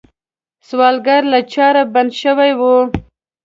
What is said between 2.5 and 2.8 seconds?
وي